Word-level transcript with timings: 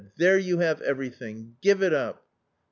There 0.17 0.39
you 0.39 0.57
have 0.61 0.81
everything. 0.81 1.57
Give 1.61 1.83
it 1.83 1.93
up 1.93 2.25